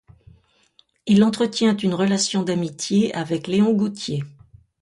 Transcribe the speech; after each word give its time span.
Il 1.05 1.23
entretient 1.23 1.77
une 1.77 1.93
relation 1.93 2.41
d'amitié 2.41 3.13
avec 3.13 3.45
Léon 3.45 3.71
Gautier. 3.73 4.23